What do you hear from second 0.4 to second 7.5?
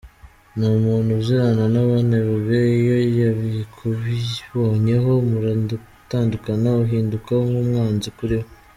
Ni umuntu uzirana n’abanebwe iyo yabikubonyeho muratandukana, uhinduka